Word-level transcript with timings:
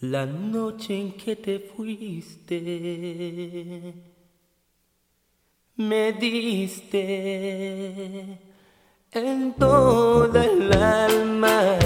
La 0.00 0.26
noche 0.26 0.94
en 0.94 1.12
que 1.12 1.36
te 1.36 1.58
fuiste, 1.58 2.60
me 5.76 6.12
diste 6.12 6.98
en 9.10 9.54
toda 9.54 10.44
el 10.44 10.70
alma. 10.74 11.78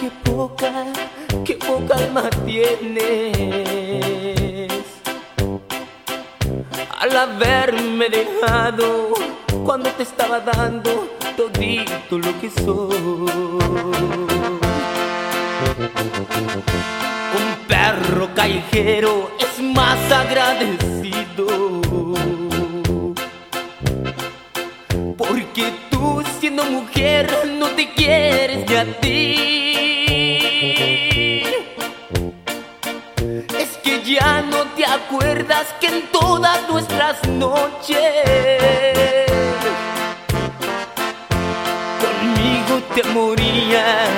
Qué 0.00 0.10
poca, 0.24 0.72
qué 1.44 1.54
poca 1.54 1.96
alma 1.96 2.30
tienes 2.46 3.08
al 7.00 7.16
haberme 7.16 8.08
dejado 8.08 9.14
cuando 9.64 9.90
te 9.90 10.04
estaba 10.04 10.38
dando 10.38 11.08
todito 11.36 12.16
lo 12.16 12.40
que 12.40 12.48
soy. 12.48 12.96
Un 17.38 17.66
perro 17.66 18.28
callejero 18.36 19.32
es 19.40 19.60
más 19.60 19.98
agradecido. 20.12 21.46
Porque 25.16 25.72
tú 25.90 26.22
siendo 26.38 26.64
mujer 26.64 27.28
no 27.58 27.66
te 27.70 27.92
quieres 27.94 28.68
ni 28.68 28.76
a 28.76 29.00
ti. 29.00 29.87
Ya 34.08 34.40
no 34.42 34.64
te 34.74 34.86
acuerdas 34.86 35.66
que 35.80 35.88
en 35.88 36.10
todas 36.10 36.66
nuestras 36.68 37.22
noches 37.28 37.98
conmigo 42.00 42.82
te 42.94 43.02
morías 43.04 44.08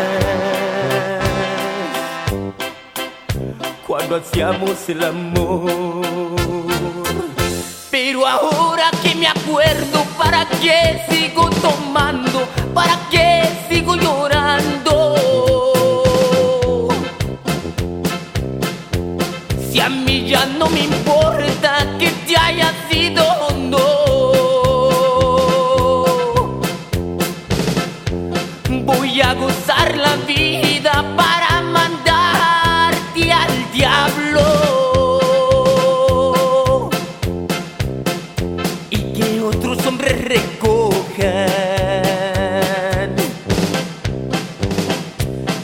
cuando 3.87 4.17
hacíamos 4.17 4.89
el 4.89 5.05
amor. 5.05 6.37
Pero 7.91 8.27
ahora 8.27 8.91
que 9.03 9.17
me 9.17 9.27
acuerdo, 9.27 10.05
¿para 10.17 10.47
qué 10.63 11.05
sigo 11.09 11.51
tomando? 11.51 12.47
¿Para 12.73 12.97
qué 13.11 13.40
no 20.61 20.69
me 20.69 20.81
importa 20.81 21.97
que 21.99 22.11
te 22.27 22.37
haya 22.37 22.71
sido 22.91 23.25
o 23.49 23.51
no. 23.73 23.87
Voy 28.85 29.23
a 29.23 29.33
gozar 29.35 29.97
la 29.97 30.17
vida 30.17 30.93
para 31.17 31.63
mandarte 31.63 33.33
al 33.33 33.73
diablo. 33.73 34.45
Y 38.91 38.99
que 39.15 39.41
otros 39.41 39.87
hombres 39.87 40.23
recojan 40.23 41.57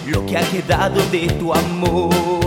lo 0.07 0.25
que 0.25 0.39
ha 0.39 0.43
quedado 0.51 1.03
de 1.13 1.27
tu 1.39 1.53
amor. 1.53 2.46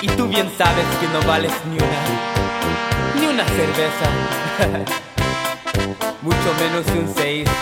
Y 0.00 0.06
tú 0.08 0.28
bien 0.28 0.48
sabes 0.56 0.86
que 1.00 1.08
no 1.08 1.20
vales 1.26 1.52
ni 1.70 1.76
una, 1.76 1.98
ni 3.18 3.26
una 3.26 3.44
cerveza. 3.44 4.06
Mucho 6.22 6.54
menos 6.60 6.86
un 6.96 7.12
seis. 7.16 7.48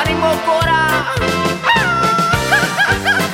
¡Ánimo, 0.00 0.28
Cora! 0.46 1.06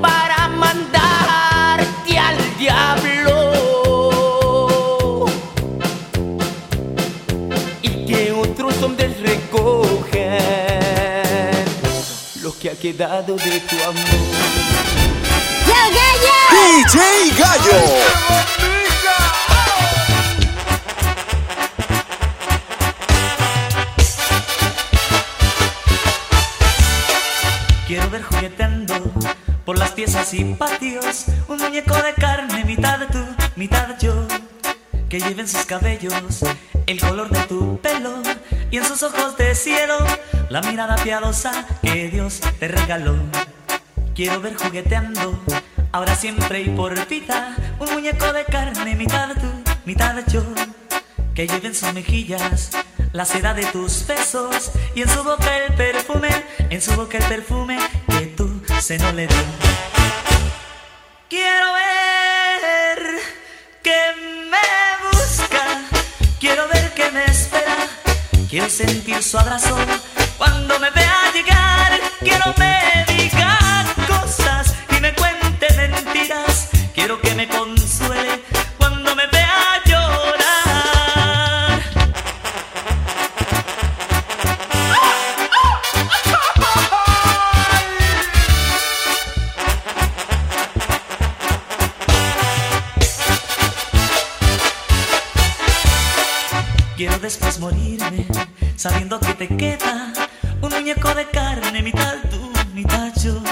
para 0.00 0.48
mandarte 0.48 2.18
al 2.18 2.36
diablo. 2.58 3.36
Y 7.82 8.06
que 8.06 8.32
otros 8.32 8.82
hombres 8.82 9.20
recojan 9.20 10.40
lo 12.42 12.56
que 12.58 12.70
ha 12.70 12.74
quedado 12.74 13.36
de 13.36 13.60
tu 13.60 13.76
amor. 13.82 14.04
DJ 16.50 17.30
Gallo. 17.38 18.29
Y 30.32 30.44
patios 30.54 31.26
un 31.48 31.58
muñeco 31.58 31.94
de 31.94 32.14
carne, 32.14 32.64
mitad 32.64 33.00
tú, 33.10 33.18
mitad 33.56 33.98
yo, 33.98 34.14
que 35.08 35.18
lleve 35.18 35.42
en 35.42 35.48
sus 35.48 35.64
cabellos 35.64 36.40
el 36.86 37.00
color 37.00 37.30
de 37.30 37.40
tu 37.44 37.80
pelo 37.80 38.22
y 38.70 38.76
en 38.76 38.84
sus 38.84 39.02
ojos 39.02 39.36
de 39.36 39.54
cielo 39.54 39.96
la 40.48 40.60
mirada 40.62 40.96
piadosa 40.96 41.66
que 41.82 42.08
Dios 42.08 42.40
te 42.58 42.68
regaló. 42.68 43.16
Quiero 44.14 44.40
ver 44.40 44.56
jugueteando 44.56 45.40
ahora 45.90 46.14
siempre 46.14 46.60
y 46.60 46.68
por 46.70 46.94
vida 47.08 47.56
un 47.78 47.92
muñeco 47.92 48.32
de 48.32 48.44
carne, 48.44 48.94
mitad 48.94 49.30
tú, 49.34 49.72
mitad 49.84 50.16
yo, 50.28 50.44
que 51.34 51.48
lleve 51.48 51.68
en 51.68 51.74
sus 51.74 51.92
mejillas 51.92 52.70
la 53.12 53.24
seda 53.24 53.54
de 53.54 53.64
tus 53.66 54.06
besos 54.06 54.70
y 54.94 55.02
en 55.02 55.08
su 55.08 55.24
boca 55.24 55.56
el 55.56 55.74
perfume, 55.74 56.30
en 56.68 56.80
su 56.80 56.94
boca 56.94 57.18
el 57.18 57.24
perfume 57.24 57.78
que 58.06 58.26
tu 58.26 58.62
seno 58.80 59.10
le 59.12 59.26
dio. 59.26 59.89
Quiero 68.50 68.68
sentir 68.68 69.22
su 69.22 69.38
abrazo. 69.38 69.76
Cuando 70.36 70.78
me 70.80 70.90
vea 70.90 71.32
llegar, 71.32 71.92
quiero 72.18 72.52
me 72.58 73.04
diga 73.14 73.86
cosas 74.08 74.74
y 74.96 75.00
me 75.00 75.14
cuente 75.14 75.66
mentiras, 75.76 76.68
quiero 76.92 77.20
que 77.20 77.34
me 77.34 77.48
consuele 77.48 77.79
sabiendo 98.76 99.20
que 99.20 99.34
te 99.34 99.56
queda 99.56 100.12
un 100.62 100.70
muñeco 100.70 101.14
de 101.14 101.26
carne, 101.28 101.82
mitad 101.82 102.16
tú, 102.30 102.50
mitad 102.72 103.12
yo, 103.22 103.42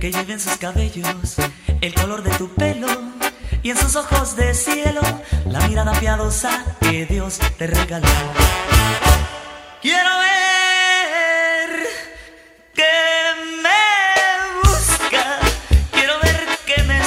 que 0.00 0.10
lleve 0.10 0.32
en 0.32 0.40
sus 0.40 0.56
cabellos 0.56 1.36
el 1.80 1.94
color 1.94 2.22
de 2.22 2.30
tu 2.38 2.48
pelo 2.54 2.88
y 3.62 3.70
en 3.70 3.76
sus 3.76 3.96
ojos 3.96 4.36
de 4.36 4.54
cielo 4.54 5.00
la 5.46 5.60
mirada 5.68 5.92
piadosa 6.00 6.64
que 6.80 7.04
Dios 7.06 7.38
te 7.58 7.66
regaló. 7.66 8.08
Quiero 9.82 10.10
ver 10.18 11.86
que 12.74 12.92
me 13.62 14.62
busca, 14.62 15.38
quiero 15.92 16.14
ver 16.20 16.46
que 16.64 16.82
me 16.84 17.02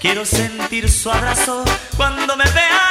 Quiero 0.00 0.24
sentir 0.24 0.90
su 0.90 1.10
abrazo 1.10 1.64
cuando 1.96 2.36
me 2.36 2.44
vea 2.44 2.83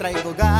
encontrar 0.00 0.12
em 0.12 0.22
lugar. 0.22 0.59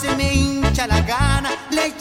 Se 0.00 0.16
me 0.16 0.32
hincha 0.32 0.86
la 0.86 1.02
gana, 1.02 1.50
le 1.70 1.92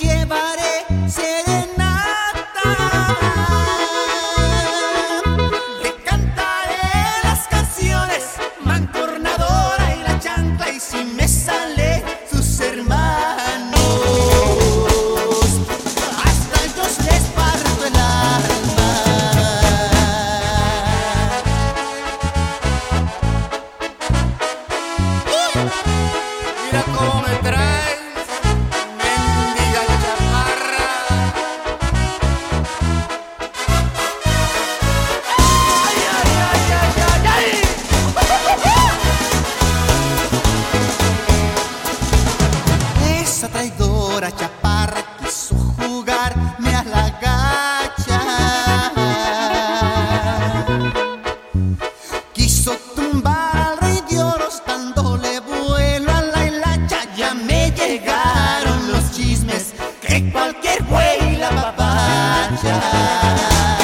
time. 62.62 63.79